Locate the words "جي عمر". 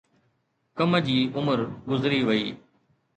1.07-1.59